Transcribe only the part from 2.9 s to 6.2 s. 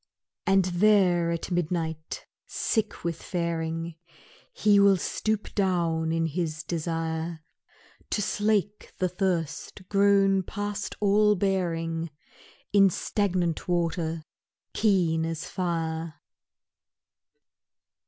with faring, He will stoop down